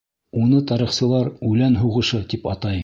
[0.43, 2.79] Уны тарихсылар «Үлән һуғышы» тип атай.